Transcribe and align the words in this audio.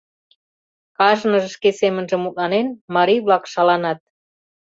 Кажныже 0.97 1.49
шке 1.55 1.69
семынже 1.79 2.15
мутланен, 2.19 2.67
марий-влак 2.95 3.43
шаланат. 3.53 3.99